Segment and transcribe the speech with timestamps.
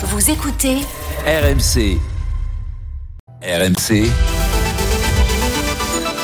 [0.00, 0.76] Vous écoutez
[1.26, 1.98] RMC.
[3.42, 4.08] RMC,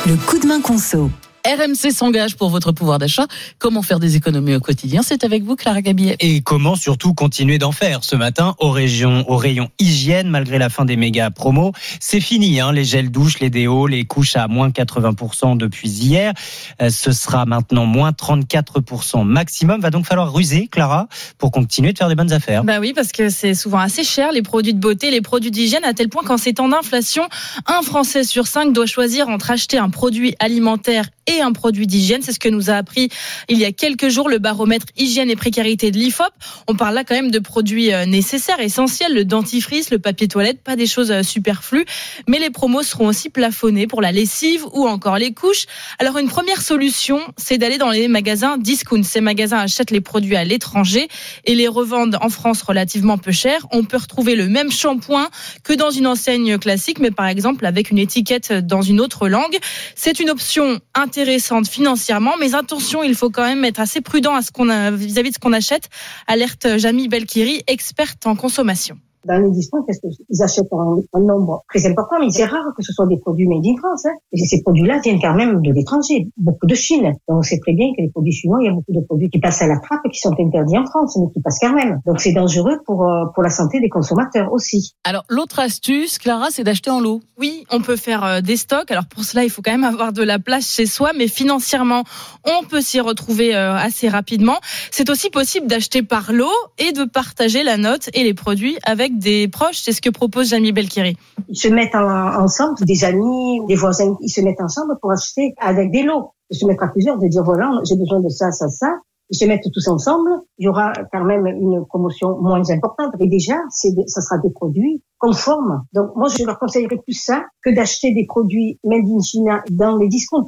[0.05, 1.11] le coup de main conso.
[1.45, 3.27] RMC s'engage pour votre pouvoir d'achat.
[3.59, 5.01] Comment faire des économies au quotidien?
[5.03, 6.15] C'est avec vous, Clara Gabillet.
[6.19, 8.03] Et comment surtout continuer d'en faire?
[8.03, 11.71] Ce matin au, région, au rayon hygiène, malgré la fin des méga promos.
[11.99, 16.33] C'est fini, hein, les gels douches, les déos, les couches à moins 80% depuis hier.
[16.81, 19.81] Euh, ce sera maintenant moins 34% maximum.
[19.81, 21.07] Va donc falloir ruser, Clara,
[21.37, 22.63] pour continuer de faire des bonnes affaires.
[22.63, 25.83] Bah oui, parce que c'est souvent assez cher, les produits de beauté, les produits d'hygiène,
[25.83, 27.27] à tel point qu'en ces temps d'inflation,
[27.67, 32.21] un Français sur cinq doit choisir entre acheter un produit alimentaire et un produit d'hygiène.
[32.21, 33.09] C'est ce que nous a appris
[33.49, 36.31] il y a quelques jours le baromètre hygiène et précarité de l'IFOP.
[36.67, 40.61] On parle là quand même de produits euh, nécessaires, essentiels, le dentifrice, le papier toilette,
[40.61, 41.85] pas des choses euh, superflues.
[42.27, 45.65] Mais les promos seront aussi plafonnés pour la lessive ou encore les couches.
[45.99, 49.03] Alors une première solution, c'est d'aller dans les magasins discount.
[49.03, 51.07] Ces magasins achètent les produits à l'étranger
[51.45, 53.67] et les revendent en France relativement peu cher.
[53.71, 55.29] On peut retrouver le même shampoing
[55.63, 59.57] que dans une enseigne classique, mais par exemple avec une étiquette dans une autre langue.
[59.95, 61.24] C'est une option intéressante
[61.69, 65.35] financièrement, mais attention, il faut quand même être assez prudent à ce qu'on vis-à-vis de
[65.35, 65.89] ce qu'on achète.
[66.27, 71.63] Alerte Jamie Belkiri, experte en consommation dans les discounts, parce qu'ils achètent un, un, nombre
[71.69, 74.05] très important, mais c'est rare que ce soit des produits made in France.
[74.05, 74.13] Hein.
[74.31, 77.13] Et ces produits-là viennent quand même de l'étranger, beaucoup de Chine.
[77.27, 79.29] Donc on sait très bien que les produits chinois, il y a beaucoup de produits
[79.29, 81.73] qui passent à la trappe et qui sont interdits en France, mais qui passent quand
[81.73, 81.99] même.
[82.05, 84.95] Donc c'est dangereux pour euh, pour la santé des consommateurs aussi.
[85.03, 87.21] Alors l'autre astuce, Clara, c'est d'acheter en lot.
[87.37, 88.91] Oui, on peut faire euh, des stocks.
[88.91, 92.03] Alors pour cela, il faut quand même avoir de la place chez soi, mais financièrement,
[92.45, 94.57] on peut s'y retrouver euh, assez rapidement.
[94.91, 99.14] C'est aussi possible d'acheter par lot et de partager la note et les produits avec
[99.15, 99.81] des proches.
[99.81, 101.17] C'est ce que propose Jamie Belkiri.
[101.49, 105.53] Ils se mettent en, ensemble, des amis, des voisins, ils se mettent ensemble pour acheter
[105.59, 106.31] avec des lots.
[106.49, 108.95] Ils se mettent à plusieurs, de dire voilà, j'ai besoin de ça, ça, ça.
[109.31, 110.29] Ils se mettent tous ensemble.
[110.59, 113.13] Il y aura quand même une promotion moins importante.
[113.19, 115.83] Mais déjà, c'est, ça sera des produits conformes.
[115.93, 119.97] Donc moi, je leur conseillerais plus ça que d'acheter des produits made in China dans
[119.97, 120.45] les discounts.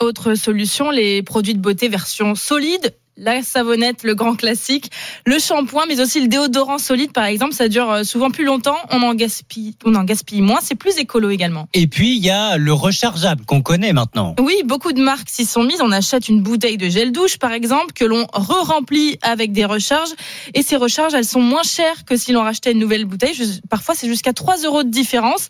[0.00, 4.90] Autre solution, les produits de beauté version solide, la savonnette, le grand classique,
[5.26, 7.52] le shampoing, mais aussi le déodorant solide, par exemple.
[7.52, 8.76] Ça dure euh, souvent plus longtemps.
[8.90, 10.60] On en gaspille, on en gaspille moins.
[10.62, 11.68] C'est plus écolo également.
[11.74, 14.36] Et puis, il y a le rechargeable qu'on connaît maintenant.
[14.38, 15.80] Oui, beaucoup de marques s'y sont mises.
[15.82, 20.10] On achète une bouteille de gel douche, par exemple, que l'on re-remplit avec des recharges.
[20.54, 23.34] Et ces recharges, elles sont moins chères que si l'on rachetait une nouvelle bouteille.
[23.68, 25.48] Parfois, c'est jusqu'à 3 euros de différence.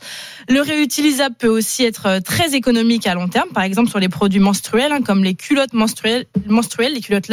[0.48, 3.50] Le réutilisable peut aussi être euh, très économique à long terme.
[3.50, 7.28] Par exemple, sur les produits menstruels, hein, comme les culottes menstruelles, menstruelles, les culottes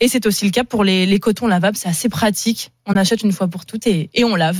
[0.00, 1.76] et c'est aussi le cas pour les, cotons lavables.
[1.76, 2.70] C'est assez pratique.
[2.86, 4.58] On achète une fois pour toutes et on lave.